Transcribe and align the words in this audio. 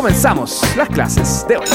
comenzamos 0.00 0.62
las 0.78 0.88
clases 0.88 1.46
de 1.46 1.58
hoy. 1.58 1.66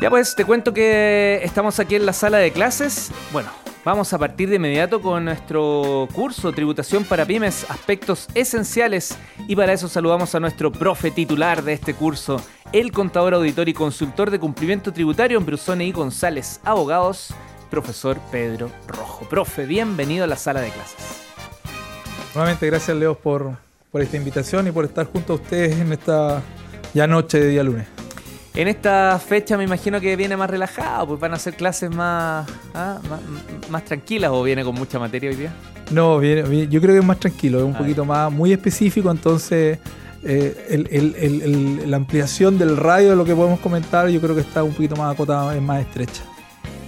Ya 0.00 0.10
pues, 0.10 0.34
te 0.34 0.44
cuento 0.44 0.74
que 0.74 1.38
estamos 1.44 1.78
aquí 1.78 1.94
en 1.94 2.06
la 2.06 2.12
sala 2.12 2.38
de 2.38 2.50
clases. 2.50 3.12
Bueno, 3.32 3.48
vamos 3.84 4.12
a 4.12 4.18
partir 4.18 4.50
de 4.50 4.56
inmediato 4.56 5.00
con 5.00 5.26
nuestro 5.26 6.08
curso 6.12 6.50
Tributación 6.50 7.04
para 7.04 7.24
Pymes, 7.24 7.66
aspectos 7.68 8.26
esenciales. 8.34 9.16
Y 9.46 9.54
para 9.54 9.72
eso 9.72 9.86
saludamos 9.86 10.34
a 10.34 10.40
nuestro 10.40 10.72
profe 10.72 11.12
titular 11.12 11.62
de 11.62 11.74
este 11.74 11.94
curso, 11.94 12.42
el 12.72 12.90
contador, 12.90 13.34
auditor 13.34 13.68
y 13.68 13.74
consultor 13.74 14.32
de 14.32 14.40
cumplimiento 14.40 14.92
tributario 14.92 15.38
en 15.38 15.46
Brusone 15.46 15.84
y 15.84 15.92
González, 15.92 16.60
abogados, 16.64 17.32
profesor 17.70 18.18
Pedro 18.32 18.72
Rojo. 18.88 19.28
Profe, 19.28 19.66
bienvenido 19.66 20.24
a 20.24 20.26
la 20.26 20.36
sala 20.36 20.60
de 20.62 20.70
clases. 20.70 20.96
Nuevamente, 22.34 22.66
gracias 22.66 22.96
Leo 22.96 23.14
por, 23.14 23.67
por 23.90 24.02
esta 24.02 24.16
invitación 24.16 24.66
y 24.66 24.70
por 24.70 24.84
estar 24.84 25.06
junto 25.06 25.34
a 25.34 25.36
ustedes 25.36 25.78
en 25.78 25.92
esta 25.92 26.42
ya 26.94 27.06
noche 27.06 27.40
de 27.40 27.48
día 27.48 27.62
lunes. 27.62 27.86
En 28.54 28.66
esta 28.66 29.18
fecha 29.24 29.56
me 29.56 29.64
imagino 29.64 30.00
que 30.00 30.16
viene 30.16 30.36
más 30.36 30.50
relajado, 30.50 31.06
pues 31.06 31.20
van 31.20 31.32
a 31.32 31.38
ser 31.38 31.54
clases 31.54 31.90
más, 31.90 32.48
ah, 32.74 32.98
más, 33.70 33.84
tranquilas 33.84 34.32
o 34.32 34.42
viene 34.42 34.64
con 34.64 34.74
mucha 34.74 34.98
materia 34.98 35.30
hoy 35.30 35.36
día. 35.36 35.52
No, 35.92 36.18
viene, 36.18 36.66
yo 36.66 36.80
creo 36.80 36.92
que 36.94 36.98
es 36.98 37.04
más 37.04 37.20
tranquilo, 37.20 37.58
es 37.58 37.64
un 37.64 37.74
poquito 37.74 38.04
más, 38.04 38.32
muy 38.32 38.52
específico, 38.52 39.10
entonces 39.10 39.78
eh, 40.24 41.84
la 41.86 41.96
ampliación 41.96 42.58
del 42.58 42.76
radio 42.76 43.10
de 43.10 43.16
lo 43.16 43.24
que 43.24 43.34
podemos 43.34 43.60
comentar 43.60 44.08
yo 44.08 44.20
creo 44.20 44.34
que 44.34 44.40
está 44.40 44.64
un 44.64 44.72
poquito 44.72 44.96
más 44.96 45.14
acotada, 45.14 45.54
es 45.54 45.62
más 45.62 45.80
estrecha. 45.80 46.24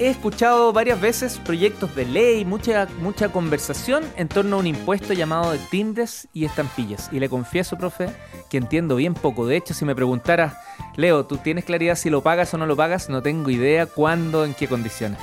He 0.01 0.09
escuchado 0.09 0.73
varias 0.73 0.99
veces 0.99 1.39
proyectos 1.45 1.95
de 1.95 2.07
ley, 2.07 2.47
mucha, 2.47 2.89
mucha 3.03 3.29
conversación 3.29 4.03
en 4.17 4.29
torno 4.29 4.57
a 4.57 4.61
un 4.61 4.67
impuesto 4.67 5.13
llamado 5.13 5.53
de 5.53 5.59
timbres 5.59 6.27
y 6.33 6.47
estampillas. 6.47 7.11
Y 7.13 7.21
le 7.21 7.29
confieso, 7.29 7.77
profe, 7.77 8.09
que 8.49 8.57
entiendo 8.57 8.97
bien 8.97 9.13
poco. 9.13 9.47
De 9.47 9.59
hecho, 9.59 9.75
si 9.75 9.85
me 9.85 9.95
preguntara, 9.95 10.59
Leo, 10.97 11.27
¿tú 11.27 11.37
tienes 11.37 11.67
claridad 11.67 11.97
si 11.97 12.09
lo 12.09 12.23
pagas 12.23 12.55
o 12.55 12.57
no 12.57 12.65
lo 12.65 12.77
pagas? 12.77 13.11
No 13.11 13.20
tengo 13.20 13.51
idea 13.51 13.84
cuándo, 13.84 14.47
en 14.47 14.55
qué 14.55 14.69
condiciones. 14.69 15.19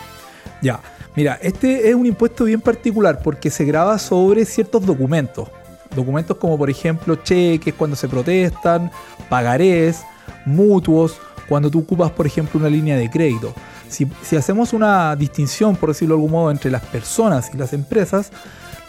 Ya, 0.61 0.79
mira, 1.15 1.39
este 1.41 1.89
es 1.89 1.95
un 1.95 2.05
impuesto 2.05 2.43
bien 2.43 2.61
particular 2.61 3.21
porque 3.23 3.49
se 3.49 3.65
graba 3.65 3.97
sobre 3.97 4.45
ciertos 4.45 4.85
documentos. 4.85 5.49
Documentos 5.95 6.37
como 6.37 6.55
por 6.55 6.69
ejemplo 6.69 7.15
cheques 7.15 7.73
cuando 7.73 7.95
se 7.95 8.07
protestan, 8.07 8.91
pagarés, 9.27 10.03
mutuos, 10.45 11.17
cuando 11.49 11.71
tú 11.71 11.79
ocupas 11.79 12.11
por 12.11 12.27
ejemplo 12.27 12.59
una 12.59 12.69
línea 12.69 12.95
de 12.95 13.09
crédito. 13.09 13.55
Si, 13.89 14.35
hacemos 14.35 14.73
una 14.73 15.15
distinción, 15.15 15.75
por 15.75 15.89
decirlo 15.89 16.15
de 16.15 16.19
algún 16.19 16.31
modo, 16.31 16.51
entre 16.51 16.71
las 16.71 16.83
personas 16.83 17.49
y 17.53 17.57
las 17.57 17.73
empresas, 17.73 18.31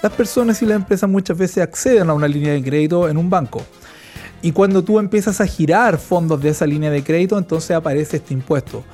las 0.03 0.13
personas 0.13 0.61
y 0.63 0.67
las 0.67 0.77
empresas 0.77 1.09
muchas 1.09 1.37
veces 1.37 1.59
acceden 1.59 2.11
a 2.11 2.15
una 2.15 2.29
línea 2.29 2.53
de 2.53 2.63
crédito 2.63 3.09
en 3.09 3.17
un 3.17 3.31
banco. 3.31 3.63
Y 4.41 4.53
cuando 4.53 4.85
tú 4.85 5.01
empiezas 5.01 5.41
a 5.41 5.47
girar 5.47 5.99
fondos 5.99 6.41
de 6.41 6.51
esa 6.51 6.65
línea 6.65 6.91
de 6.91 7.03
crédito, 7.03 7.37
entonces 7.37 7.73
aparece 7.73 8.19
este 8.19 8.35
impuesto. 8.35 8.85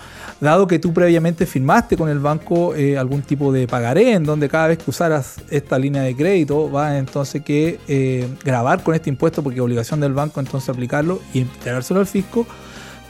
Dado 0.40 0.66
que 0.66 0.78
tú 0.78 0.92
previamente 0.92 1.44
firmaste 1.44 1.96
con 1.96 2.08
el 2.08 2.18
banco 2.18 2.74
eh, 2.74 2.96
algún 2.96 3.22
tipo 3.22 3.52
de 3.52 3.66
pagaré, 3.66 4.12
en 4.12 4.24
donde 4.24 4.48
cada 4.48 4.68
vez 4.68 4.78
que 4.78 4.90
usaras 4.90 5.36
esta 5.50 5.78
línea 5.78 6.02
de 6.02 6.16
crédito, 6.16 6.70
vas 6.70 6.94
entonces 6.94 7.42
que 7.42 7.78
eh, 7.88 8.26
grabar 8.42 8.82
con 8.82 8.94
este 8.94 9.10
impuesto, 9.10 9.42
porque 9.42 9.58
es 9.58 9.62
obligación 9.62 10.00
del 10.00 10.14
banco 10.14 10.40
entonces 10.40 10.70
aplicarlo 10.70 11.20
y 11.34 11.40
entregárselo 11.40 12.00
al 12.00 12.06
fisco 12.06 12.46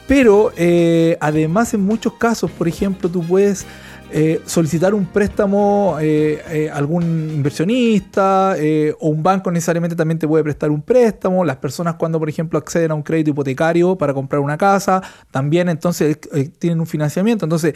pero 0.07 0.53
eh, 0.57 1.17
además 1.21 1.73
en 1.75 1.81
muchos 1.81 2.15
casos, 2.15 2.51
por 2.51 2.69
ejemplo, 2.69 3.09
tú 3.09 3.23
puedes 3.27 3.67
eh, 4.13 4.41
solicitar 4.45 4.95
un 4.95 5.07
préstamo 5.07 5.97
a 5.97 6.05
eh, 6.05 6.71
algún 6.73 7.31
inversionista 7.31 8.55
o 9.01 9.09
un 9.09 9.23
banco 9.23 9.51
necesariamente 9.51 9.97
también 9.97 10.19
te 10.19 10.29
puede 10.29 10.45
prestar 10.45 10.71
un 10.71 10.83
préstamo. 10.83 11.45
Las 11.45 11.57
personas 11.57 11.95
cuando, 11.95 12.19
por 12.19 12.29
ejemplo, 12.29 12.59
acceden 12.59 12.91
a 12.91 12.95
un 12.95 13.03
crédito 13.03 13.31
hipotecario 13.31 13.97
para 13.97 14.13
comprar 14.13 14.41
una 14.41 14.59
casa, 14.59 15.03
también 15.31 15.69
entonces 15.69 16.19
tienen 16.59 16.81
un 16.81 16.87
financiamiento. 16.87 17.47
Entonces, 17.47 17.75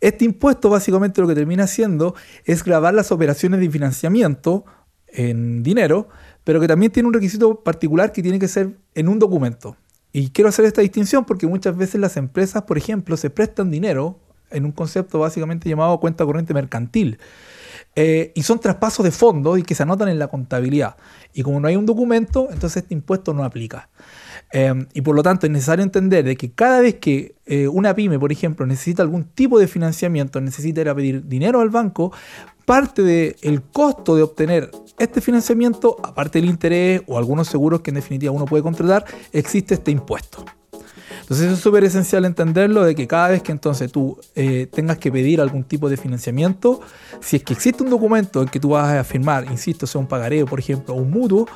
este 0.00 0.24
impuesto 0.24 0.70
básicamente 0.70 1.20
lo 1.20 1.28
que 1.28 1.34
termina 1.34 1.64
haciendo 1.64 2.14
es 2.44 2.64
grabar 2.64 2.94
las 2.94 3.12
operaciones 3.12 3.60
de 3.60 3.70
financiamiento 3.70 4.64
en 5.08 5.62
dinero, 5.62 6.08
pero 6.42 6.60
que 6.60 6.68
también 6.68 6.90
tiene 6.90 7.06
un 7.06 7.14
requisito 7.14 7.62
particular 7.62 8.12
que 8.12 8.22
tiene 8.22 8.38
que 8.38 8.48
ser 8.48 8.76
en 8.94 9.08
un 9.08 9.18
documento. 9.18 9.76
Y 10.12 10.30
quiero 10.30 10.48
hacer 10.48 10.64
esta 10.64 10.80
distinción 10.80 11.24
porque 11.24 11.46
muchas 11.46 11.76
veces 11.76 12.00
las 12.00 12.16
empresas, 12.16 12.62
por 12.62 12.78
ejemplo, 12.78 13.16
se 13.16 13.30
prestan 13.30 13.70
dinero 13.70 14.18
en 14.50 14.64
un 14.64 14.72
concepto 14.72 15.18
básicamente 15.18 15.68
llamado 15.68 15.98
cuenta 16.00 16.24
corriente 16.24 16.54
mercantil. 16.54 17.18
Eh, 17.94 18.32
y 18.34 18.42
son 18.42 18.58
traspasos 18.58 19.04
de 19.04 19.10
fondos 19.10 19.58
y 19.58 19.62
que 19.62 19.74
se 19.74 19.82
anotan 19.82 20.08
en 20.08 20.18
la 20.18 20.28
contabilidad. 20.28 20.96
Y 21.34 21.42
como 21.42 21.60
no 21.60 21.68
hay 21.68 21.76
un 21.76 21.86
documento, 21.86 22.48
entonces 22.50 22.82
este 22.82 22.94
impuesto 22.94 23.34
no 23.34 23.44
aplica. 23.44 23.88
Eh, 24.58 24.72
y 24.94 25.02
por 25.02 25.14
lo 25.14 25.22
tanto 25.22 25.44
es 25.44 25.52
necesario 25.52 25.82
entender 25.82 26.24
de 26.24 26.34
que 26.34 26.50
cada 26.50 26.80
vez 26.80 26.94
que 26.94 27.34
eh, 27.44 27.68
una 27.68 27.94
pyme, 27.94 28.18
por 28.18 28.32
ejemplo, 28.32 28.64
necesita 28.64 29.02
algún 29.02 29.24
tipo 29.24 29.58
de 29.58 29.68
financiamiento, 29.68 30.40
necesita 30.40 30.80
ir 30.80 30.88
a 30.88 30.94
pedir 30.94 31.28
dinero 31.28 31.60
al 31.60 31.68
banco, 31.68 32.10
parte 32.64 33.02
del 33.02 33.62
costo 33.70 34.16
de 34.16 34.22
obtener 34.22 34.70
este 34.98 35.20
financiamiento, 35.20 35.98
aparte 36.02 36.40
del 36.40 36.48
interés 36.48 37.02
o 37.06 37.18
algunos 37.18 37.48
seguros 37.48 37.82
que 37.82 37.90
en 37.90 37.96
definitiva 37.96 38.32
uno 38.32 38.46
puede 38.46 38.62
contratar, 38.62 39.04
existe 39.30 39.74
este 39.74 39.90
impuesto. 39.90 40.42
Entonces 41.26 41.50
es 41.50 41.58
súper 41.58 41.82
esencial 41.82 42.24
entenderlo 42.24 42.84
de 42.84 42.94
que 42.94 43.08
cada 43.08 43.30
vez 43.30 43.42
que 43.42 43.50
entonces 43.50 43.90
tú 43.90 44.16
eh, 44.36 44.68
tengas 44.72 44.96
que 44.98 45.10
pedir 45.10 45.40
algún 45.40 45.64
tipo 45.64 45.88
de 45.88 45.96
financiamiento, 45.96 46.80
si 47.20 47.34
es 47.34 47.42
que 47.42 47.52
existe 47.52 47.82
un 47.82 47.90
documento 47.90 48.42
en 48.42 48.48
que 48.48 48.60
tú 48.60 48.68
vas 48.68 48.94
a 48.94 49.02
firmar, 49.02 49.44
insisto, 49.50 49.88
sea 49.88 50.00
un 50.00 50.06
pagareo, 50.06 50.46
por 50.46 50.60
ejemplo, 50.60 50.94
o 50.94 50.98
un 50.98 51.10
mutuo, 51.10 51.48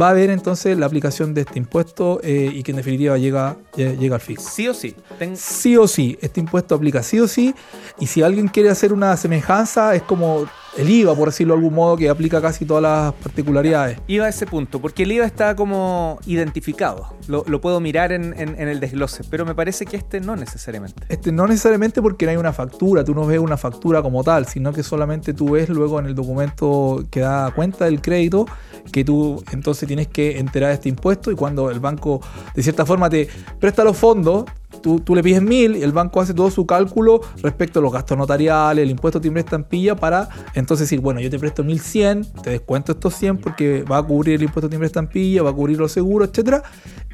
va 0.00 0.06
a 0.06 0.10
haber 0.10 0.30
entonces 0.30 0.78
la 0.78 0.86
aplicación 0.86 1.34
de 1.34 1.40
este 1.40 1.58
impuesto 1.58 2.20
eh, 2.22 2.52
y 2.54 2.62
que 2.62 2.70
en 2.70 2.76
definitiva 2.76 3.18
llega, 3.18 3.56
llega 3.76 4.14
al 4.14 4.20
fisco. 4.20 4.48
Sí 4.48 4.68
o 4.68 4.74
sí. 4.74 4.94
Sí 5.34 5.76
o 5.76 5.88
sí. 5.88 6.16
Este 6.20 6.38
impuesto 6.38 6.76
aplica 6.76 7.02
sí 7.02 7.18
o 7.18 7.26
sí. 7.26 7.52
Y 7.98 8.06
si 8.06 8.22
alguien 8.22 8.46
quiere 8.46 8.70
hacer 8.70 8.92
una 8.92 9.16
semejanza, 9.16 9.96
es 9.96 10.02
como 10.02 10.46
el 10.76 10.90
IVA, 10.90 11.14
por 11.14 11.28
decirlo 11.28 11.54
de 11.54 11.58
algún 11.58 11.74
modo, 11.74 11.96
que 11.96 12.08
aplica 12.08 12.40
casi 12.40 12.64
todas 12.64 12.82
las 12.82 13.14
particularidades. 13.14 13.98
Iba 14.06 14.26
a 14.26 14.28
ese 14.28 14.46
punto, 14.46 14.80
porque 14.80 15.04
el 15.04 15.12
IVA 15.12 15.26
está 15.26 15.56
como 15.56 16.18
identificado. 16.26 17.14
Lo, 17.28 17.44
puedo 17.60 17.80
mirar 17.80 18.12
en, 18.12 18.34
el 18.38 18.80
desglose, 18.80 19.24
pero 19.30 19.44
me 19.44 19.54
parece 19.54 19.86
que 19.86 19.96
este 19.96 20.20
no 20.20 20.36
necesariamente. 20.36 21.02
Este 21.08 21.32
no 21.32 21.46
necesariamente 21.46 22.02
porque 22.02 22.26
no 22.26 22.32
hay 22.32 22.36
una 22.36 22.52
factura, 22.52 23.02
tú 23.04 23.14
no 23.14 23.26
ves 23.26 23.38
una 23.38 23.56
factura 23.56 24.02
como 24.02 24.22
tal, 24.22 24.46
sino 24.46 24.72
que 24.72 24.82
solamente 24.82 25.32
tú 25.32 25.52
ves 25.52 25.68
luego 25.68 25.98
en 25.98 26.06
el 26.06 26.14
documento 26.14 27.04
que 27.10 27.20
da 27.20 27.50
cuenta 27.52 27.86
del 27.86 28.00
crédito 28.00 28.46
que 28.92 29.04
tú 29.04 29.42
entonces 29.52 29.86
tienes 29.86 30.08
que 30.08 30.38
enterar 30.38 30.70
este 30.72 30.88
impuesto 30.88 31.30
y 31.30 31.34
cuando 31.34 31.70
el 31.70 31.80
banco 31.80 32.20
de 32.54 32.62
cierta 32.62 32.86
forma 32.86 33.10
te 33.10 33.28
presta 33.58 33.82
los 33.84 33.96
fondos, 33.96 34.44
Tú, 34.86 35.00
tú, 35.00 35.16
le 35.16 35.22
pides 35.24 35.42
mil 35.42 35.74
y 35.74 35.82
el 35.82 35.90
banco 35.90 36.20
hace 36.20 36.32
todo 36.32 36.48
su 36.48 36.64
cálculo 36.64 37.20
respecto 37.42 37.80
a 37.80 37.82
los 37.82 37.92
gastos 37.92 38.16
notariales, 38.16 38.84
el 38.84 38.90
impuesto 38.92 39.20
timbre 39.20 39.40
estampilla 39.40 39.96
para 39.96 40.28
entonces 40.54 40.88
decir, 40.88 41.00
bueno, 41.00 41.18
yo 41.18 41.28
te 41.28 41.40
presto 41.40 41.64
1100, 41.64 42.34
te 42.44 42.50
descuento 42.50 42.92
estos 42.92 43.12
100 43.14 43.38
porque 43.38 43.82
va 43.82 43.98
a 43.98 44.02
cubrir 44.04 44.36
el 44.36 44.44
impuesto 44.44 44.68
timbre 44.68 44.86
estampilla, 44.86 45.42
va 45.42 45.50
a 45.50 45.52
cubrir 45.52 45.76
los 45.76 45.90
seguros, 45.90 46.28
etcétera 46.28 46.62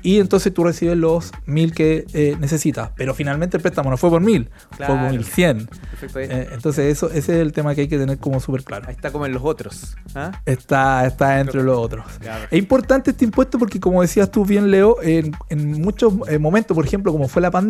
y 0.03 0.19
entonces 0.19 0.53
tú 0.53 0.65
recibes 0.65 0.97
los 0.97 1.33
mil 1.47 1.73
que 1.73 2.05
eh, 2.13 2.37
necesitas. 2.41 2.91
Pero 2.97 3.15
finalmente 3.15 3.57
el 3.57 3.63
préstamo 3.63 3.91
no 3.91 3.97
fue 3.97 4.11
por 4.11 4.21
mil, 4.21 4.51
fue 4.77 4.87
por 4.87 4.99
mil 5.11 5.25
cien. 5.25 5.69
Eh, 6.17 6.49
entonces 6.53 6.87
eso, 6.87 7.07
ese 7.07 7.35
es 7.35 7.41
el 7.41 7.53
tema 7.53 7.75
que 7.75 7.83
hay 7.83 7.89
que 7.89 7.99
tener 7.99 8.19
como 8.19 8.41
súper 8.41 8.65
claro. 8.65 8.87
Ahí 8.89 8.95
está 8.95 9.13
como 9.13 9.27
en 9.27 9.33
los 9.33 9.43
otros. 9.45 9.97
¿ah? 10.15 10.33
Está, 10.45 11.07
está 11.07 11.41
entre 11.41 11.63
los 11.63 11.79
otros. 11.79 12.05
Es 12.51 12.59
importante 12.59 13.13
este 13.13 13.25
impuesto 13.25 13.59
porque 13.59 13.79
como 13.79 14.03
decías 14.03 14.31
tú 14.31 14.45
bien, 14.45 14.71
Leo, 14.71 14.97
en, 15.03 15.33
muchos 15.81 16.15
eh, 16.29 16.39
momentos, 16.39 16.75
por 16.75 16.85
ejemplo, 16.85 17.13
como 17.13 17.29
fue 17.29 17.41
la 17.41 17.51
pandemia, 17.51 17.62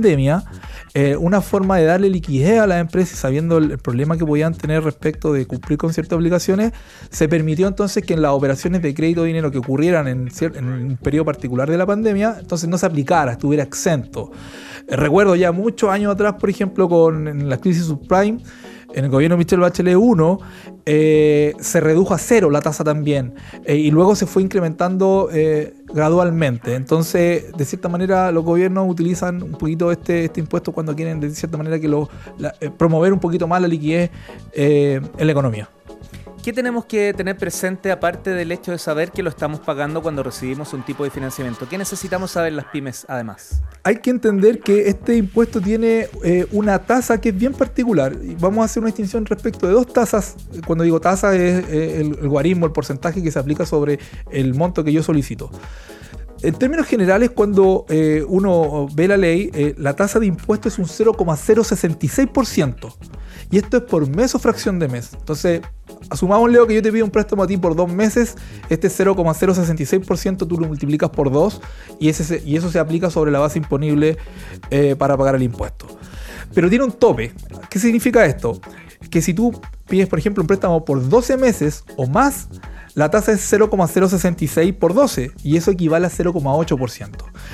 una 1.19 1.41
forma 1.41 1.79
de 1.79 1.85
darle 1.85 2.11
liquidez 2.11 2.61
a 2.61 2.67
las 2.67 2.81
empresas, 2.81 3.19
sabiendo 3.19 3.59
el, 3.59 3.79
problema 3.79 4.17
que 4.17 4.25
podían 4.25 4.55
tener 4.55 4.83
respecto 4.83 5.33
de 5.33 5.47
cumplir 5.47 5.79
con 5.79 5.93
ciertas 5.93 6.17
obligaciones, 6.17 6.73
se 7.11 7.29
permitió 7.29 7.69
entonces 7.69 8.05
que 8.05 8.15
en 8.15 8.23
las 8.23 8.33
operaciones 8.33 8.83
de 8.83 8.95
crédito 8.95 9.23
o 9.23 9.25
dinero 9.25 9.51
que 9.51 9.59
ocurrieran 9.59 10.09
en, 10.09 10.31
en 10.41 10.65
un 10.65 10.97
periodo 10.97 11.25
particular 11.25 11.71
de 11.71 11.79
la 11.79 11.87
pandemia, 11.87 12.37
entonces 12.41 12.69
no 12.69 12.79
se 12.79 12.87
aplicara, 12.87 13.33
estuviera 13.33 13.63
exento. 13.63 14.33
Eh, 14.89 14.97
recuerdo 14.97 15.37
ya 15.37 15.53
muchos 15.53 15.91
años 15.91 16.13
atrás, 16.13 16.35
por 16.39 16.51
ejemplo, 16.51 16.89
con 16.89 17.49
la 17.49 17.57
crisis 17.59 17.85
subprime, 17.85 18.39
en 18.95 19.05
el 19.05 19.11
gobierno 19.11 19.37
de 19.37 19.39
Michelle 19.39 19.63
Bachelet 19.63 19.97
1 19.97 20.39
eh, 20.85 21.55
se 21.59 21.81
redujo 21.81 22.13
a 22.13 22.19
cero 22.19 22.51
la 22.51 22.61
tasa 22.61 22.85
también 22.85 23.33
eh, 23.65 23.77
y 23.77 23.91
luego 23.91 24.15
se 24.15 24.27
fue 24.27 24.43
incrementando 24.43 25.31
gradualmente. 25.87 26.75
Entonces, 26.75 27.53
de 27.57 27.65
cierta 27.65 27.89
manera, 27.89 28.31
los 28.31 28.45
gobiernos 28.45 28.87
utilizan 28.91 29.43
un 29.43 29.53
poquito 29.53 29.91
este, 29.91 30.27
este 30.27 30.41
impuesto 30.41 30.73
cuando 30.73 30.95
quieren, 30.95 31.21
de 31.21 31.31
cierta 31.31 31.57
manera, 31.57 31.79
que 31.79 31.89
lo, 31.89 32.11
promover 32.77 33.15
un 33.15 33.21
poquito 33.21 33.49
más 33.49 33.63
la 33.63 33.69
liquidez 33.69 34.11
en 34.53 35.03
la 35.19 35.33
economía. 35.33 35.71
¿Qué 36.43 36.53
tenemos 36.53 36.85
que 36.87 37.15
tener 37.15 37.39
presente 37.39 37.93
aparte 37.93 38.31
del 38.31 38.51
hecho 38.51 38.73
de 38.73 38.79
saber 38.79 39.13
que 39.13 39.23
lo 39.23 39.31
estamos 39.31 39.61
pagando 39.61 40.03
cuando 40.03 40.25
recibimos 40.25 40.73
un 40.73 40.83
tipo 40.83 41.05
de 41.05 41.11
financiamiento? 41.11 41.69
¿Qué 41.69 41.79
necesitamos 41.79 42.33
saber 42.33 42.53
las 42.53 42.65
pymes 42.65 43.07
además? 43.09 43.63
Hay 43.85 43.99
que 43.99 44.11
entender 44.11 44.59
que 44.59 44.89
este 44.89 45.15
impuesto 45.15 45.61
tiene 45.61 46.09
eh, 46.25 46.49
una 46.51 46.81
tasa 46.81 47.21
que 47.21 47.29
es 47.29 47.39
bien 47.39 47.53
particular. 47.53 48.17
Vamos 48.41 48.63
a 48.63 48.65
hacer 48.65 48.81
una 48.81 48.89
distinción 48.89 49.25
respecto 49.25 49.69
de 49.69 49.73
dos 49.73 49.93
tasas. 49.93 50.35
Cuando 50.67 50.83
digo 50.83 51.01
tasa 51.01 51.33
es 51.37 51.65
eh, 51.69 52.01
el, 52.01 52.29
guarismo, 52.29 52.67
el 52.67 52.73
porcentaje 52.73 53.23
que 53.23 53.31
se 53.31 53.39
aplica 53.39 53.65
sobre 53.65 54.01
el 54.33 54.53
monto 54.55 54.83
que 54.83 54.93
yo 54.93 55.05
solicito. 55.05 55.49
en 56.43 56.55
términos 56.55 56.89
generales, 56.89 57.31
cuando 57.31 57.87
eh, 57.89 58.25
uno 58.27 58.89
ve 58.93 59.07
la 59.07 59.17
ley, 59.17 59.75
la 59.79 59.95
tasa 59.95 60.19
de 60.19 60.27
impuesto 60.27 60.67
es 60.67 60.77
un 60.81 60.87
0,066%. 60.87 62.95
Y 63.53 63.59
esto 63.59 63.77
es 63.77 63.83
por 63.85 64.09
mes 64.09 64.35
o 64.35 64.41
fracción 64.41 64.81
de 64.81 64.89
mes. 64.89 65.11
Entonces, 65.13 65.61
asumamos, 66.11 66.51
Leo, 66.51 66.67
que 66.67 66.75
yo 66.75 66.83
te 66.83 66.93
pido 66.93 67.05
un 67.05 67.11
préstamo 67.11 67.43
a 67.43 67.47
ti 67.47 67.57
por 67.57 67.75
dos 67.75 67.93
meses. 67.93 68.37
Este 68.69 68.89
0,066% 68.89 70.47
tú 70.47 70.59
lo 70.59 70.67
multiplicas 70.67 71.11
por 71.11 71.31
dos 71.31 71.61
y, 71.99 72.09
ese, 72.09 72.43
y 72.45 72.57
eso 72.57 72.71
se 72.71 72.79
aplica 72.79 73.11
sobre 73.11 73.31
la 73.31 73.39
base 73.39 73.59
imponible 73.59 74.17
eh, 74.71 74.97
para 74.97 75.17
pagar 75.17 75.35
el 75.35 75.43
impuesto. 75.43 75.87
Pero 76.55 76.69
tiene 76.69 76.85
un 76.85 76.93
tope. 76.93 77.33
¿Qué 77.71 77.79
significa 77.79 78.25
esto? 78.27 78.61
Que 79.11 79.23
si 79.23 79.35
tú 79.35 79.61
pides, 79.89 80.09
por 80.09 80.19
ejemplo, 80.19 80.43
un 80.43 80.47
préstamo 80.47 80.85
por 80.85 81.09
12 81.09 81.37
meses 81.37 81.85
o 81.97 82.07
más, 82.07 82.49
la 82.95 83.11
tasa 83.11 83.33
es 83.33 83.41
0,066 83.51 84.75
por 84.75 84.93
12 84.93 85.33
y 85.43 85.57
eso 85.57 85.71
equivale 85.71 86.07
a 86.07 86.11
0,8%. 86.11 87.11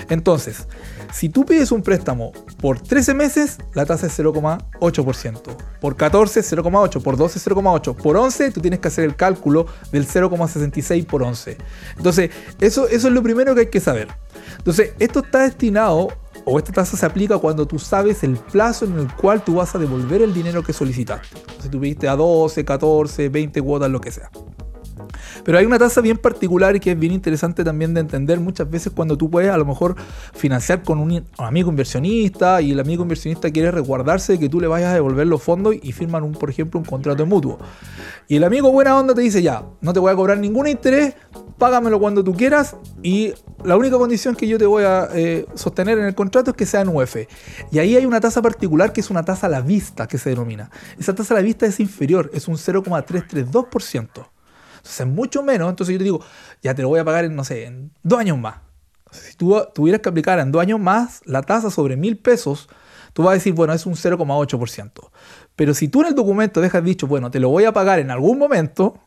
Entonces, 0.08 0.66
si 1.12 1.28
tú 1.28 1.44
pides 1.44 1.70
un 1.70 1.82
préstamo 1.82 2.32
por 2.60 2.80
13 2.80 3.14
meses, 3.14 3.58
la 3.72 3.86
tasa 3.86 4.08
es 4.08 4.18
0,8%. 4.18 5.40
Por 5.80 5.96
14, 5.96 6.40
0,8. 6.40 7.02
Por 7.02 7.16
12, 7.16 7.38
0,8. 7.38 7.94
Por 7.94 8.16
11, 8.16 8.50
tú 8.50 8.60
tienes 8.60 8.80
que 8.80 8.88
hacer 8.88 9.04
el 9.04 9.14
cálculo 9.14 9.66
del 9.92 10.08
0,66 10.08 11.06
por 11.06 11.22
11. 11.22 11.56
Entonces, 11.96 12.30
eso, 12.60 12.88
es 12.88 13.04
lo 13.04 13.22
primero 13.22 13.54
que 13.54 13.60
hay 13.60 13.66
que 13.70 13.80
saber. 13.80 14.08
Entonces, 14.58 14.92
esto 14.98 15.20
está 15.20 15.42
destinado 15.42 16.08
o 16.44 16.58
esta 16.58 16.72
tasa 16.72 16.96
se 16.96 17.06
aplica 17.06 17.38
cuando 17.38 17.66
tú 17.66 17.78
sabes 17.78 18.24
el 18.24 18.36
plazo 18.36 18.86
en 18.86 18.98
el 18.98 19.14
cual 19.14 19.44
tú 19.44 19.56
vas 19.56 19.74
a 19.74 19.78
devolver 19.78 20.22
el 20.22 20.34
dinero 20.34 20.64
que 20.64 20.72
solicitaste. 20.72 21.28
Si 21.62 21.68
tú 21.68 21.78
pediste 21.78 22.08
a 22.08 22.16
12, 22.16 22.64
14, 22.64 23.28
20 23.28 23.62
cuotas, 23.62 23.90
lo 23.90 24.00
que 24.00 24.10
sea. 24.10 24.30
Pero 25.44 25.58
hay 25.58 25.66
una 25.66 25.78
tasa 25.78 26.00
bien 26.00 26.16
particular 26.16 26.76
y 26.76 26.80
que 26.80 26.92
es 26.92 26.98
bien 26.98 27.12
interesante 27.12 27.64
también 27.64 27.94
de 27.94 28.00
entender 28.00 28.40
muchas 28.40 28.68
veces 28.70 28.92
cuando 28.94 29.16
tú 29.16 29.30
puedes 29.30 29.50
a 29.50 29.56
lo 29.56 29.64
mejor 29.64 29.96
financiar 30.34 30.82
con 30.82 30.98
un, 30.98 31.24
amigo 31.38 31.70
inversionista 31.70 32.60
y 32.60 32.72
el 32.72 32.80
amigo 32.80 33.02
inversionista 33.02 33.50
quiere 33.50 33.70
resguardarse 33.70 34.34
de 34.34 34.38
que 34.38 34.48
tú 34.48 34.60
le 34.60 34.66
vayas 34.66 34.90
a 34.90 34.94
devolver 34.94 35.26
los 35.26 35.42
fondos 35.42 35.74
y 35.80 35.92
firman, 35.92 36.22
un, 36.22 36.32
por 36.32 36.50
ejemplo, 36.50 36.78
un 36.78 36.86
contrato 36.86 37.24
mutuo. 37.26 37.58
Y 38.26 38.36
el 38.36 38.44
amigo 38.44 38.70
buena 38.70 38.98
onda 38.98 39.14
te 39.14 39.22
dice 39.22 39.42
ya, 39.42 39.64
no 39.80 39.92
te 39.92 40.00
voy 40.00 40.12
a 40.12 40.16
cobrar 40.16 40.38
ningún 40.38 40.68
interés, 40.68 41.14
págamelo 41.56 41.98
cuando 41.98 42.22
tú 42.22 42.34
quieras 42.34 42.76
y 43.02 43.32
la 43.64 43.76
única 43.76 43.98
condición 43.98 44.36
que 44.36 44.46
yo 44.46 44.58
te 44.58 44.66
voy 44.66 44.84
a 44.84 45.08
eh, 45.14 45.46
sostener 45.54 45.98
en 45.98 46.04
el 46.04 46.14
contrato 46.14 46.50
es 46.50 46.56
que 46.56 46.66
sea 46.66 46.82
en 46.82 46.88
UF. 46.88 47.16
Y 47.72 47.78
ahí 47.78 47.96
hay 47.96 48.06
una 48.06 48.20
tasa 48.20 48.40
particular 48.40 48.92
que 48.92 49.00
es 49.00 49.10
una 49.10 49.24
tasa 49.24 49.46
a 49.46 49.50
la 49.50 49.60
vista 49.60 50.06
que 50.06 50.18
se 50.18 50.30
denomina. 50.30 50.70
Esa 50.98 51.14
tasa 51.14 51.34
a 51.34 51.38
la 51.38 51.42
vista 51.42 51.66
es 51.66 51.80
inferior, 51.80 52.30
es 52.32 52.48
un 52.48 52.54
0,332%. 52.54 54.26
Entonces 54.78 55.00
es 55.00 55.06
mucho 55.06 55.42
menos. 55.42 55.70
Entonces 55.70 55.92
yo 55.92 55.98
te 55.98 56.04
digo, 56.04 56.20
ya 56.62 56.74
te 56.74 56.82
lo 56.82 56.88
voy 56.88 57.00
a 57.00 57.04
pagar 57.04 57.24
en, 57.24 57.36
no 57.36 57.44
sé, 57.44 57.66
en 57.66 57.92
dos 58.02 58.18
años 58.18 58.38
más. 58.38 58.56
Si 59.10 59.36
tú 59.36 59.56
tuvieras 59.74 60.00
que 60.00 60.08
aplicar 60.08 60.38
en 60.38 60.52
dos 60.52 60.60
años 60.60 60.80
más 60.80 61.20
la 61.24 61.42
tasa 61.42 61.70
sobre 61.70 61.96
mil 61.96 62.18
pesos, 62.18 62.68
tú 63.12 63.22
vas 63.22 63.32
a 63.32 63.34
decir, 63.34 63.54
bueno, 63.54 63.72
es 63.72 63.86
un 63.86 63.94
0,8%. 63.94 65.10
Pero 65.56 65.74
si 65.74 65.88
tú 65.88 66.02
en 66.02 66.08
el 66.08 66.14
documento 66.14 66.60
dejas 66.60 66.84
dicho, 66.84 67.06
bueno, 67.06 67.30
te 67.30 67.40
lo 67.40 67.48
voy 67.48 67.64
a 67.64 67.72
pagar 67.72 67.98
en 67.98 68.10
algún 68.10 68.38
momento, 68.38 69.00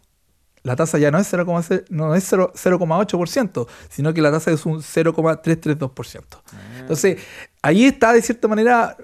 la 0.63 0.75
tasa 0.75 0.97
ya 0.97 1.12
no 1.12 1.18
es 1.18 1.33
0,8%, 1.33 3.67
sino 3.89 4.13
que 4.13 4.21
la 4.21 4.31
tasa 4.31 4.51
es 4.51 4.65
un 4.65 4.79
0,332%. 4.79 6.24
Ah. 6.31 6.39
Entonces, 6.79 7.19
ahí 7.62 7.85
está 7.85 8.12
de 8.13 8.21
cierta 8.21 8.47
manera, 8.47 8.95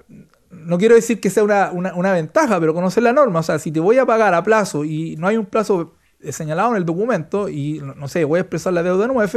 no 0.50 0.78
quiero 0.78 0.94
decir 0.94 1.20
que 1.20 1.28
sea 1.30 1.42
una, 1.42 1.72
una, 1.72 2.12
ventaja, 2.12 2.60
pero 2.60 2.72
conocer 2.74 3.02
la 3.02 3.12
norma. 3.12 3.40
O 3.40 3.42
sea, 3.42 3.58
si 3.58 3.72
te 3.72 3.80
voy 3.80 3.98
a 3.98 4.06
pagar 4.06 4.34
a 4.34 4.44
plazo 4.44 4.84
y 4.84 5.16
no 5.16 5.26
hay 5.26 5.36
un 5.36 5.46
plazo 5.46 5.96
señalado 6.30 6.70
en 6.70 6.76
el 6.76 6.84
documento 6.84 7.48
y, 7.48 7.80
no 7.80 8.08
sé, 8.08 8.24
voy 8.24 8.38
a 8.38 8.40
expresar 8.42 8.72
la 8.72 8.82
deuda 8.82 9.04
en 9.04 9.10
UF, 9.12 9.34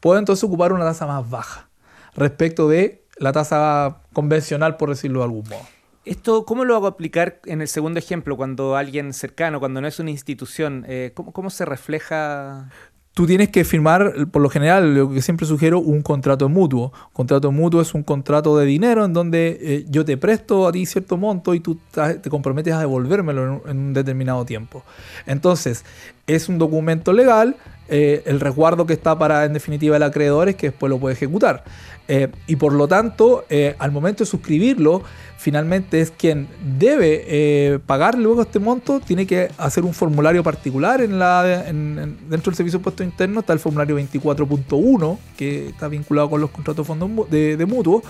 puedo 0.00 0.18
entonces 0.18 0.44
ocupar 0.44 0.72
una 0.72 0.84
tasa 0.84 1.06
más 1.06 1.28
baja 1.28 1.68
respecto 2.14 2.68
de 2.68 3.04
la 3.16 3.32
tasa 3.32 3.98
convencional, 4.12 4.76
por 4.76 4.90
decirlo 4.90 5.20
de 5.20 5.24
algún 5.24 5.48
modo. 5.48 5.66
¿Esto 6.04 6.44
cómo 6.44 6.64
lo 6.64 6.76
hago 6.76 6.86
aplicar 6.86 7.40
en 7.46 7.62
el 7.62 7.68
segundo 7.68 7.98
ejemplo, 7.98 8.36
cuando 8.36 8.76
alguien 8.76 9.14
cercano, 9.14 9.58
cuando 9.58 9.80
no 9.80 9.88
es 9.88 9.98
una 9.98 10.10
institución? 10.10 10.84
Eh, 10.86 11.12
¿cómo, 11.14 11.32
¿Cómo 11.32 11.48
se 11.48 11.64
refleja? 11.64 12.70
Tú 13.14 13.26
tienes 13.26 13.48
que 13.48 13.64
firmar, 13.64 14.26
por 14.32 14.42
lo 14.42 14.50
general, 14.50 14.94
lo 14.94 15.10
que 15.10 15.22
siempre 15.22 15.46
sugiero, 15.46 15.78
un 15.78 16.02
contrato 16.02 16.48
mutuo. 16.48 16.92
Contrato 17.12 17.52
mutuo 17.52 17.80
es 17.80 17.94
un 17.94 18.02
contrato 18.02 18.58
de 18.58 18.66
dinero 18.66 19.04
en 19.04 19.12
donde 19.12 19.56
eh, 19.60 19.86
yo 19.88 20.04
te 20.04 20.16
presto 20.16 20.66
a 20.66 20.72
ti 20.72 20.84
cierto 20.84 21.16
monto 21.16 21.54
y 21.54 21.60
tú 21.60 21.78
te 21.92 22.28
comprometes 22.28 22.74
a 22.74 22.80
devolvérmelo 22.80 23.62
en, 23.66 23.78
un 23.78 23.94
determinado 23.94 24.44
tiempo. 24.44 24.82
Entonces, 25.26 25.84
es 26.26 26.48
un 26.48 26.58
documento 26.58 27.12
legal, 27.12 27.56
eh, 27.88 28.22
el 28.26 28.40
resguardo 28.40 28.86
que 28.86 28.92
está 28.92 29.18
para, 29.18 29.44
en 29.44 29.52
definitiva, 29.52 29.96
el 29.96 30.02
acreedor 30.02 30.48
es 30.48 30.56
que 30.56 30.70
después 30.70 30.90
lo 30.90 30.98
puede 30.98 31.14
ejecutar. 31.14 31.64
Eh, 32.06 32.28
y 32.46 32.56
por 32.56 32.72
lo 32.74 32.86
tanto, 32.86 33.44
al 33.78 33.92
momento 33.92 34.24
de 34.24 34.30
suscribirlo, 34.30 35.02
finalmente 35.44 36.00
es 36.00 36.10
quien 36.10 36.48
debe 36.78 37.22
eh, 37.26 37.78
pagar 37.84 38.16
luego 38.16 38.40
este 38.40 38.58
monto, 38.58 39.00
tiene 39.00 39.26
que 39.26 39.50
hacer 39.58 39.84
un 39.84 39.92
formulario 39.92 40.42
particular 40.42 41.02
en 41.02 41.18
la, 41.18 41.42
dentro 41.44 42.50
del 42.50 42.54
servicio 42.54 42.78
de 42.78 42.80
impuesto 42.80 43.04
interno, 43.04 43.40
está 43.40 43.52
el 43.52 43.58
formulario 43.58 43.98
24.1, 43.98 45.18
que 45.36 45.68
está 45.68 45.88
vinculado 45.88 46.30
con 46.30 46.40
los 46.40 46.48
contratos 46.48 46.86
de 46.86 46.88
fondos 46.88 47.30
de, 47.30 47.58
de 47.58 47.66
mutuo, 47.66 48.02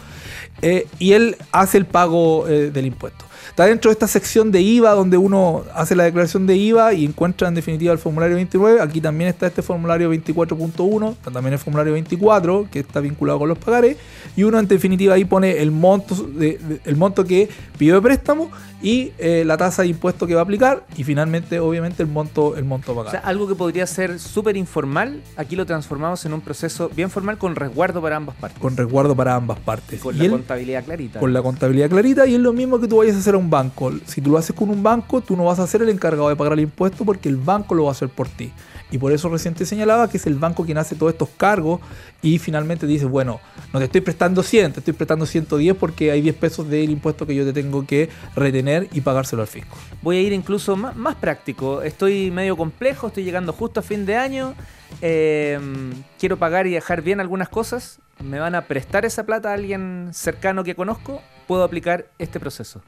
eh, 0.63 0.87
y 1.01 1.13
él 1.15 1.37
hace 1.51 1.79
el 1.79 1.87
pago 1.87 2.47
eh, 2.47 2.71
del 2.71 2.87
impuesto. 2.87 3.25
Está 3.49 3.67
dentro 3.67 3.91
de 3.91 3.93
esta 3.93 4.09
sección 4.09 4.51
de 4.51 4.61
IVA 4.61 4.93
donde 4.93 5.17
uno 5.17 5.65
hace 5.75 5.95
la 5.95 6.05
declaración 6.05 6.47
de 6.47 6.57
IVA 6.57 6.95
y 6.95 7.05
encuentra 7.05 7.49
en 7.49 7.55
definitiva 7.55 7.93
el 7.93 7.99
formulario 7.99 8.37
29. 8.37 8.81
Aquí 8.81 9.01
también 9.01 9.31
está 9.31 9.47
este 9.47 9.63
formulario 9.63 10.13
24.1, 10.13 11.17
también 11.33 11.53
el 11.53 11.59
formulario 11.59 11.93
24 11.93 12.69
que 12.71 12.81
está 12.81 13.01
vinculado 13.01 13.39
con 13.39 13.49
los 13.49 13.59
pagares. 13.59 13.97
Y 14.37 14.43
uno 14.43 14.59
en 14.59 14.69
definitiva 14.69 15.15
ahí 15.15 15.25
pone 15.25 15.63
el 15.63 15.71
monto, 15.71 16.15
de, 16.15 16.81
el 16.85 16.97
monto 16.97 17.25
que 17.25 17.49
pidió 17.79 17.95
de 17.95 18.03
préstamo 18.03 18.51
y 18.85 19.13
eh, 19.17 19.45
la 19.47 19.57
tasa 19.57 19.81
de 19.81 19.89
impuesto 19.89 20.27
que 20.27 20.35
va 20.35 20.43
a 20.43 20.45
aplicar 20.45 20.85
y 20.95 21.05
finalmente 21.05 21.59
obviamente 21.59 22.03
el 22.03 22.09
monto 22.11 22.55
el 22.55 22.65
monto 22.65 22.93
a 22.93 22.97
pagar. 22.97 23.09
O 23.09 23.11
sea, 23.13 23.21
algo 23.21 23.49
que 23.49 23.55
podría 23.55 23.87
ser 23.87 24.21
súper 24.21 24.59
informal, 24.59 25.23
aquí 25.39 25.57
lo 25.57 25.65
transformamos 25.65 26.27
en 26.27 26.35
un 26.35 26.43
proceso 26.43 26.91
bien 26.95 27.09
formal 27.09 27.39
con 27.39 27.57
resguardo 27.57 28.03
para 28.03 28.17
ambas 28.17 28.37
partes. 28.37 28.61
Con 28.61 28.77
resguardo 28.77 29.17
para 29.17 29.37
ambas 29.37 29.59
partes. 29.59 30.03
con 30.03 30.19
la 30.19 30.29
contabilidad 30.29 30.85
clarita. 30.85 31.19
Con 31.19 31.33
la 31.33 31.41
contabilidad 31.41 31.89
clarita 31.89 32.27
y 32.27 32.35
es 32.35 32.41
lo 32.41 32.53
mismo 32.53 32.79
que 32.79 32.87
tú 32.87 32.99
vayas 32.99 33.17
a 33.17 33.21
hacer 33.21 33.35
a 33.35 33.39
un 33.39 33.49
banco. 33.49 33.91
Si 34.05 34.21
tú 34.21 34.33
lo 34.33 34.37
haces 34.37 34.55
con 34.55 34.69
un 34.69 34.83
banco, 34.83 35.23
tú 35.23 35.35
no 35.35 35.47
vas 35.47 35.61
a 35.61 35.67
ser 35.67 35.81
el 35.81 35.89
encargado 35.89 36.29
de 36.29 36.37
pagar 36.37 36.53
el 36.53 36.61
impuesto 36.61 37.07
porque 37.07 37.31
el 37.31 37.39
banco 37.39 37.75
lo 37.75 37.85
va 37.85 37.89
a 37.89 37.93
hacer 37.93 38.11
por 38.11 38.29
ti. 38.29 38.53
Y 38.91 38.99
por 38.99 39.13
eso 39.13 39.31
recién 39.31 39.55
te 39.55 39.65
señalaba 39.65 40.11
que 40.11 40.19
es 40.19 40.27
el 40.27 40.35
banco 40.35 40.65
quien 40.65 40.77
hace 40.77 40.95
todos 40.95 41.13
estos 41.13 41.31
cargos 41.39 41.81
y 42.23 42.39
finalmente 42.39 42.87
dice, 42.87 43.07
bueno, 43.07 43.41
no 43.73 43.79
te 43.79 43.87
estoy 43.87 44.03
prestando 44.03 44.43
100, 44.43 44.73
te 44.73 44.81
estoy 44.81 44.95
prestando 44.95 45.27
110 45.27 45.75
porque 45.77 46.11
hay 46.11 46.21
10 46.21 46.37
pesos 46.37 46.69
del 46.69 46.91
impuesto 46.91 47.27
que 47.27 47.35
yo 47.35 47.45
te 47.45 47.53
tengo 47.53 47.87
que 47.87 48.09
retener 48.37 48.74
y 48.93 49.01
pagárselo 49.01 49.43
al 49.43 49.49
fisco. 49.49 49.77
Voy 50.03 50.17
a 50.17 50.21
ir 50.21 50.33
incluso 50.33 50.77
más, 50.77 51.15
práctico. 51.17 51.83
Estoy 51.83 52.31
medio 52.31 52.57
complejo, 52.57 53.09
estoy 53.09 53.25
llegando 53.25 53.53
justo 53.53 53.81
a 53.81 53.83
fin 53.83 54.07
de 54.07 54.17
año. 54.17 54.55
Em, 55.01 55.93
quiero 56.19 56.39
pagar 56.39 56.67
y 56.67 56.71
dejar 56.71 57.03
bien 57.03 57.21
algunas 57.21 57.49
cosas. 57.49 58.01
¿Me 58.23 58.39
van 58.39 58.55
a 58.55 58.63
prestar 58.63 59.05
esa 59.05 59.25
plata 59.25 59.51
a 59.51 59.55
alguien 59.55 60.11
cercano 60.13 60.65
que 60.65 60.75
conozco? 60.75 61.21
¿Puedo 61.47 61.65
aplicar 61.65 62.07
este 62.19 62.39
proceso? 62.41 62.83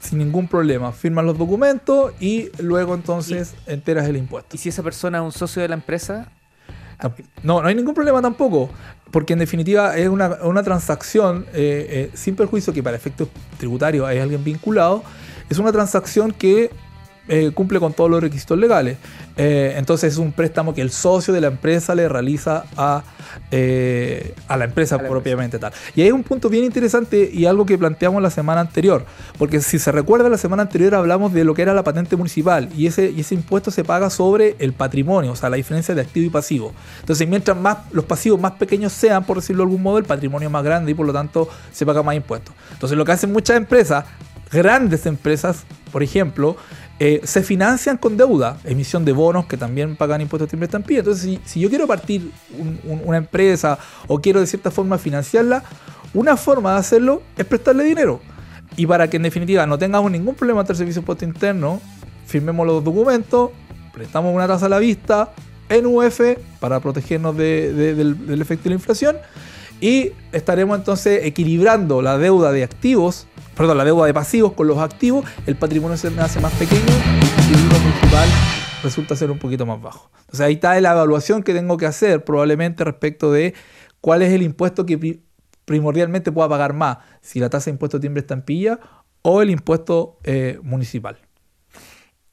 sin 0.00 0.18
ningún 0.18 0.48
problema. 0.48 0.92
Firman 0.92 1.26
los 1.26 1.36
documentos 1.36 2.12
y 2.20 2.50
luego 2.58 2.94
entonces 2.94 3.54
enteras 3.66 4.08
el 4.08 4.16
impuesto. 4.16 4.56
¿Y 4.56 4.58
si 4.58 4.70
esa 4.70 4.82
persona 4.82 5.18
es 5.18 5.24
un 5.24 5.32
socio 5.32 5.62
de 5.62 5.68
la 5.68 5.74
empresa? 5.74 6.32
No, 7.42 7.62
no 7.62 7.68
hay 7.68 7.74
ningún 7.74 7.94
problema 7.94 8.20
tampoco, 8.20 8.70
porque 9.10 9.32
en 9.32 9.38
definitiva 9.38 9.96
es 9.96 10.08
una, 10.08 10.62
transacción 10.62 11.46
eh, 11.52 11.86
eh, 11.90 12.10
sin 12.14 12.36
perjuicio 12.36 12.72
que 12.72 12.82
para 12.82 12.96
efectos 12.96 13.28
tributarios 13.58 14.06
hay 14.06 14.18
alguien 14.18 14.44
vinculado, 14.44 15.02
es 15.48 15.58
una 15.58 15.72
transacción 15.72 16.32
que 16.32 16.70
eh, 17.32 17.52
cumple 17.54 17.78
con 17.78 17.92
todos 17.92 18.10
los 18.10 18.20
requisitos 18.20 18.58
legales. 18.58 18.98
Eh, 19.36 19.74
entonces 19.76 20.14
es 20.14 20.18
un 20.18 20.32
préstamo 20.32 20.74
que 20.74 20.80
el 20.80 20.90
socio 20.90 21.32
de 21.32 21.40
la 21.40 21.46
empresa 21.46 21.94
le 21.94 22.08
realiza 22.08 22.64
a, 22.76 23.04
eh, 23.52 24.34
a 24.48 24.56
la 24.56 24.64
empresa 24.64 24.98
propiamente 24.98 25.60
tal. 25.60 25.72
Y 25.94 26.02
hay 26.02 26.10
un 26.10 26.24
punto 26.24 26.48
bien 26.48 26.64
interesante 26.64 27.30
y 27.32 27.46
algo 27.46 27.64
que 27.64 27.78
planteamos 27.78 28.20
la 28.20 28.30
semana 28.30 28.60
anterior, 28.60 29.06
porque 29.38 29.60
si 29.60 29.78
se 29.78 29.92
recuerda 29.92 30.28
la 30.28 30.38
semana 30.38 30.64
anterior 30.64 30.96
hablamos 30.96 31.32
de 31.32 31.44
lo 31.44 31.54
que 31.54 31.62
era 31.62 31.72
la 31.72 31.84
patente 31.84 32.16
municipal 32.16 32.68
y 32.76 32.88
ese, 32.88 33.12
y 33.12 33.20
ese 33.20 33.36
impuesto 33.36 33.70
se 33.70 33.84
paga 33.84 34.10
sobre 34.10 34.56
el 34.58 34.72
patrimonio, 34.72 35.30
o 35.30 35.36
sea, 35.36 35.50
la 35.50 35.56
diferencia 35.56 35.94
de 35.94 36.00
activo 36.00 36.26
y 36.26 36.30
pasivo. 36.30 36.72
Entonces 36.98 37.28
mientras 37.28 37.56
más 37.56 37.78
los 37.92 38.06
pasivos 38.06 38.40
más 38.40 38.52
pequeños 38.54 38.92
sean, 38.92 39.22
por 39.22 39.36
decirlo 39.36 39.62
de 39.62 39.68
algún 39.68 39.84
modo, 39.84 39.98
el 39.98 40.04
patrimonio 40.04 40.48
es 40.48 40.52
más 40.52 40.64
grande 40.64 40.90
y 40.90 40.94
por 40.94 41.06
lo 41.06 41.12
tanto 41.12 41.48
se 41.70 41.86
paga 41.86 42.02
más 42.02 42.16
impuestos. 42.16 42.56
Entonces 42.72 42.98
lo 42.98 43.04
que 43.04 43.12
hacen 43.12 43.32
muchas 43.32 43.56
empresas, 43.56 44.04
grandes 44.50 45.06
empresas, 45.06 45.64
por 45.92 46.02
ejemplo, 46.02 46.56
eh, 47.02 47.22
se 47.24 47.42
financian 47.42 47.96
con 47.96 48.18
deuda, 48.18 48.58
emisión 48.62 49.06
de 49.06 49.12
bonos 49.12 49.46
que 49.46 49.56
también 49.56 49.96
pagan 49.96 50.20
impuestos 50.20 50.48
de 50.48 50.50
timbre 50.50 50.66
estampilla. 50.66 50.98
Entonces, 50.98 51.40
si, 51.46 51.58
yo 51.58 51.70
quiero 51.70 51.86
partir 51.86 52.30
una 53.06 53.16
empresa 53.16 53.78
o 54.06 54.20
quiero 54.20 54.38
de 54.38 54.46
cierta 54.46 54.70
forma 54.70 54.98
financiarla, 54.98 55.64
una 56.12 56.36
forma 56.36 56.74
de 56.74 56.78
hacerlo 56.78 57.22
es 57.38 57.46
prestarle 57.46 57.84
dinero. 57.84 58.20
Y 58.76 58.86
para 58.86 59.08
que 59.08 59.16
en 59.16 59.22
definitiva 59.22 59.66
no 59.66 59.78
tengamos 59.78 60.10
ningún 60.10 60.34
problema 60.34 60.60
ante 60.60 60.74
el 60.74 60.76
servicio 60.76 61.00
de 61.00 61.04
impuesto 61.04 61.24
interno, 61.24 61.80
firmemos 62.26 62.66
los 62.66 62.84
documentos, 62.84 63.50
prestamos 63.94 64.34
una 64.34 64.46
tasa 64.46 64.66
a 64.66 64.68
la 64.68 64.78
vista, 64.78 65.32
en 65.70 65.86
UF 65.86 66.20
para 66.58 66.80
protegernos 66.80 67.34
del, 67.34 68.40
efecto 68.42 68.64
de 68.64 68.70
la 68.70 68.74
inflación. 68.74 69.16
Y 69.80 70.12
estaremos 70.32 70.78
entonces 70.78 71.24
equilibrando 71.24 72.02
la 72.02 72.18
deuda 72.18 72.52
de 72.52 72.62
activos, 72.62 73.26
perdón, 73.60 73.76
la 73.76 73.84
deuda 73.84 74.06
de 74.06 74.14
pasivos 74.14 74.54
con 74.54 74.66
los 74.66 74.78
activos. 74.78 75.26
El 75.46 75.54
patrimonio 75.54 75.94
se 75.98 76.08
me 76.08 76.22
hace 76.22 76.40
más 76.40 76.50
pequeño 76.54 76.80
y 76.80 77.52
el 77.52 77.68
principal 77.68 78.26
resulta 78.82 79.14
ser 79.14 79.30
un 79.30 79.38
poquito 79.38 79.66
más 79.66 79.82
bajo. 79.82 80.10
Entonces 80.20 80.40
ahí 80.40 80.54
está 80.54 80.80
la 80.80 80.92
evaluación 80.92 81.42
que 81.42 81.52
tengo 81.52 81.76
que 81.76 81.84
hacer 81.84 82.24
probablemente 82.24 82.84
respecto 82.84 83.30
de 83.30 83.52
cuál 84.00 84.22
es 84.22 84.32
el 84.32 84.40
impuesto 84.40 84.86
que 84.86 85.20
primordialmente 85.66 86.32
pueda 86.32 86.48
pagar 86.48 86.72
más, 86.72 87.00
si 87.20 87.38
la 87.38 87.50
tasa 87.50 87.66
de 87.66 87.72
impuesto 87.72 87.98
de 87.98 88.00
timbre 88.00 88.22
estampilla 88.22 88.80
o 89.20 89.42
el 89.42 89.50
impuesto 89.50 90.18
eh, 90.24 90.58
municipal. 90.62 91.18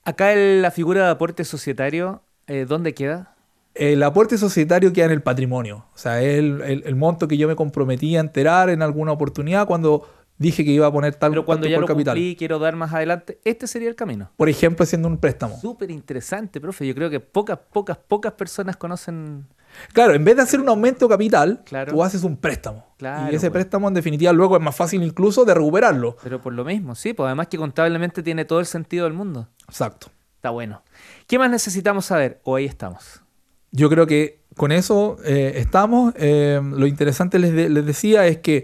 Acá 0.05 0.34
la 0.34 0.72
figura 0.72 1.03
de 1.03 1.12
aporte 1.12 1.43
societario, 1.43 2.22
eh, 2.48 2.65
¿dónde 2.65 2.93
queda? 2.93 3.36
El 3.75 4.01
aporte 4.03 4.38
societario 4.38 4.93
queda 4.93 5.07
en 5.07 5.12
el 5.12 5.22
patrimonio. 5.22 5.88
O 5.93 5.98
sea, 5.98 6.22
es 6.22 6.38
el, 6.38 6.96
monto 6.96 7.27
que 7.27 7.38
yo 7.38 7.50
me 7.50 7.57
comprometí 7.57 8.15
a 8.15 8.22
enterar 8.22 8.69
en 8.69 8.81
alguna 8.81 9.12
oportunidad 9.12 9.67
cuando 9.67 10.07
dije 10.38 10.63
que 10.63 10.72
iba 10.72 10.88
a 10.88 10.91
poner 10.91 11.15
tal 11.15 11.32
Pero 11.32 11.46
cuando 11.46 11.67
ya 11.67 11.79
lo 11.79 11.86
capital. 11.86 12.15
cumplí 12.15 12.36
quiero 12.36 12.60
dar 12.60 12.75
más 12.75 12.94
adelante, 12.94 13.39
este 13.44 13.67
sería 13.67 13.89
el 13.89 13.96
camino. 13.96 14.32
Por 14.38 14.50
ejemplo, 14.50 14.84
haciendo 14.84 15.08
un 15.08 15.17
préstamo. 15.17 15.60
Súper 15.60 15.91
interesante, 15.91 16.62
profe. 16.62 16.86
Yo 16.88 16.96
creo 16.96 17.10
que 17.10 17.20
pocas, 17.20 17.60
pocas, 17.72 17.98
pocas 17.98 18.34
personas 18.34 18.77
conocen 18.77 19.46
Claro, 19.94 20.13
en 20.13 20.24
vez 20.24 20.36
de 20.36 20.41
hacer 20.41 20.60
un 20.60 20.70
aumento 20.70 21.08
de 21.08 21.13
capital, 21.13 21.63
tú 21.89 22.03
haces 22.03 22.24
un 22.24 22.38
préstamo. 22.38 22.86
y 23.32 23.36
ese 23.36 23.51
préstamo, 23.51 23.88
en 23.88 23.94
definitiva, 23.94 24.32
luego 24.34 24.58
es 24.58 24.63
más 24.63 24.75
fácil 24.75 25.03
incluso 25.03 25.46
de 25.46 25.53
recuperarlo. 25.53 26.17
Pero 26.24 26.41
por 26.41 26.53
lo 26.53 26.63
mismo, 26.65 26.96
sí, 26.96 27.13
pues 27.13 27.25
además 27.25 27.48
que 27.48 27.58
contablemente 27.58 28.24
tiene 28.24 28.46
todo 28.46 28.60
el 28.60 28.65
sentido 28.65 29.06
del 29.06 29.13
mundo. 29.13 29.48
Exacto. 29.67 30.08
Está 30.36 30.50
bueno. 30.51 30.84
¿Qué 31.27 31.38
más 31.38 31.50
necesitamos 31.50 32.06
saber? 32.06 32.39
O 32.44 32.56
ahí 32.56 32.65
estamos. 32.65 33.22
Yo 33.72 33.89
creo 33.89 34.08
que 34.08 34.41
con 34.56 34.72
eso 34.72 35.17
eh, 35.25 35.53
estamos. 35.56 36.13
Eh, 36.17 36.62
lo 36.63 36.88
interesante 36.88 37.39
les, 37.39 37.51
les 37.70 37.86
decía 37.86 38.25
es 38.27 38.38
que 38.38 38.63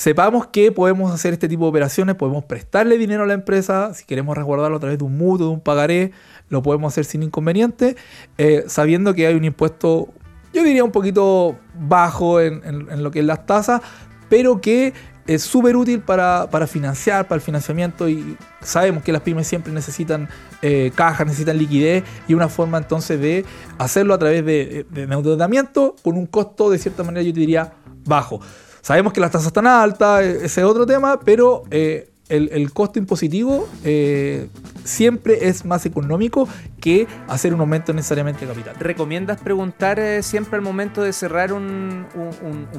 sepamos 0.00 0.46
que 0.46 0.72
podemos 0.72 1.12
hacer 1.12 1.34
este 1.34 1.46
tipo 1.46 1.64
de 1.64 1.68
operaciones, 1.68 2.16
podemos 2.16 2.44
prestarle 2.44 2.96
dinero 2.96 3.24
a 3.24 3.26
la 3.26 3.34
empresa, 3.34 3.92
si 3.92 4.06
queremos 4.06 4.34
resguardarlo 4.34 4.78
a 4.78 4.80
través 4.80 4.96
de 4.96 5.04
un 5.04 5.18
mutuo, 5.18 5.48
de 5.48 5.52
un 5.52 5.60
pagaré, 5.60 6.12
lo 6.48 6.62
podemos 6.62 6.90
hacer 6.90 7.04
sin 7.04 7.22
inconveniente, 7.22 7.96
eh, 8.38 8.64
sabiendo 8.66 9.12
que 9.12 9.26
hay 9.26 9.34
un 9.34 9.44
impuesto 9.44 10.08
yo 10.54 10.64
diría 10.64 10.84
un 10.84 10.90
poquito 10.90 11.58
bajo 11.78 12.40
en, 12.40 13.02
lo 13.02 13.10
que 13.10 13.18
es 13.18 13.26
las 13.26 13.44
tasas, 13.44 13.82
pero 14.30 14.62
que 14.62 14.94
es 15.26 15.42
súper 15.42 15.76
útil 15.76 16.00
para, 16.00 16.48
financiar, 16.66 17.28
para 17.28 17.36
el 17.36 17.42
financiamiento 17.42 18.08
y 18.08 18.38
sabemos 18.62 19.02
que 19.02 19.12
las 19.12 19.20
pymes 19.20 19.46
siempre 19.46 19.70
necesitan 19.70 20.30
eh, 20.62 20.92
cajas, 20.94 21.26
necesitan 21.26 21.58
liquidez 21.58 22.04
y 22.26 22.32
una 22.32 22.48
forma 22.48 22.78
entonces 22.78 23.20
de 23.20 23.44
hacerlo 23.76 24.14
a 24.14 24.18
través 24.18 24.46
de, 24.46 24.86
de, 24.88 25.02
endeudamiento 25.02 25.94
con 26.02 26.16
un 26.16 26.24
costo 26.24 26.70
de 26.70 26.78
cierta 26.78 27.02
manera 27.02 27.22
yo 27.22 27.34
diría 27.34 27.74
bajo. 28.06 28.40
Sabemos 28.82 29.12
que 29.12 29.20
las 29.20 29.30
tasas 29.30 29.48
están 29.48 29.66
altas, 29.66 30.22
e, 30.22 30.44
ese 30.46 30.60
es 30.60 30.66
otro 30.66 30.86
tema, 30.86 31.20
pero 31.20 31.62
eh, 31.70 32.09
el, 32.30 32.72
costo 32.72 32.98
impositivo 32.98 33.68
eh, 33.84 34.48
siempre 34.84 35.48
es 35.48 35.64
más 35.64 35.84
económico 35.86 36.48
que 36.80 37.06
hacer 37.28 37.52
un 37.52 37.60
aumento 37.60 37.92
necesariamente 37.92 38.46
de 38.46 38.52
capital. 38.52 38.76
¿Recomiendas 38.78 39.40
preguntar 39.40 39.98
eh, 40.00 40.22
siempre 40.22 40.56
al 40.56 40.62
momento 40.62 41.02
de 41.02 41.12
cerrar 41.12 41.52
un, 41.52 42.06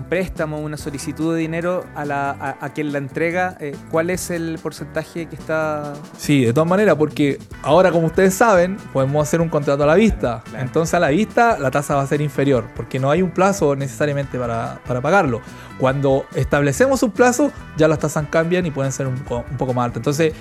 préstamo, 0.10 0.60
una 0.60 0.78
solicitud 0.78 1.36
de 1.36 1.42
dinero 1.42 1.86
a, 1.96 2.06
la, 2.06 2.58
a, 2.60 2.70
quien 2.74 2.92
la 2.92 2.98
entrega, 2.98 3.58
eh, 3.60 3.76
cuál 3.92 4.10
es 4.10 4.32
el 4.32 4.58
porcentaje 4.62 5.28
que 5.28 5.36
está...? 5.36 5.94
Sí, 6.18 6.46
de 6.46 6.54
todas 6.54 6.70
maneras, 6.70 6.96
porque 6.96 7.38
ahora 7.62 7.92
como 7.92 8.08
ustedes 8.08 8.34
saben, 8.34 8.78
podemos 8.92 9.28
hacer 9.28 9.42
un 9.42 9.50
contrato 9.50 9.84
a 9.84 9.88
la 9.88 9.96
vista. 9.96 10.44
Entonces 10.58 10.94
a 10.96 11.00
la 11.00 11.10
vista 11.10 11.60
la 11.60 11.70
tasa 11.70 11.96
va 11.96 12.02
a 12.02 12.08
ser 12.08 12.22
inferior, 12.22 12.68
porque 12.76 13.00
no 13.00 13.12
hay 13.12 13.22
un 13.22 13.32
plazo 13.32 13.76
necesariamente 13.76 14.40
para, 14.40 14.82
para 14.88 15.02
pagarlo. 15.02 15.42
Cuando 15.78 16.26
establecemos 16.36 17.04
un 17.04 17.12
plazo, 17.12 17.52
ya 17.78 17.88
las 17.88 18.00
tasas 18.00 18.28
cambian 18.30 18.66
y 18.66 18.72
pueden 18.72 18.92
ser 18.92 19.08
un, 19.08 19.16
un 19.50 19.58
poco 19.58 19.74
más 19.74 19.86
altas. 19.86 19.98
Entonces, 19.98 20.34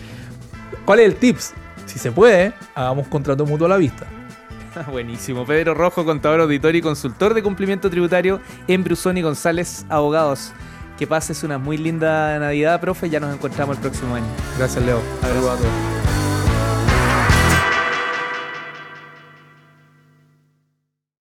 ¿cuál 0.85 1.01
es 1.01 1.07
el 1.07 1.17
tips? 1.17 1.55
Si 1.87 1.99
se 1.99 2.13
puede, 2.13 2.53
hagamos 2.75 3.09
contrato 3.09 3.45
mutuo 3.47 3.67
a 3.67 3.71
la 3.71 3.77
vista. 3.77 4.07
Buenísimo. 4.91 5.45
Pedro 5.45 5.75
Rojo, 5.75 6.05
contador 6.05 6.41
auditor 6.41 6.75
y 6.77 6.83
consultor 6.83 7.35
de 7.35 7.43
cumplimiento 7.43 7.91
tributario 7.91 8.41
en 8.69 8.85
Brusón 8.85 9.19
y 9.19 9.23
González 9.23 9.85
Abogados. 9.89 10.53
Que 10.99 11.07
pases 11.07 11.43
una 11.43 11.59
muy 11.59 11.79
linda 11.79 12.39
Navidad, 12.39 12.81
profe. 12.81 13.09
Ya 13.09 13.21
nos 13.21 13.35
encontramos 13.35 13.77
el 13.77 13.83
próximo 13.83 14.15
año. 14.15 14.27
Gracias, 14.59 14.85
Leo. 14.85 15.01
Saludos 15.23 15.51
a 15.51 15.57
todos. 15.57 15.90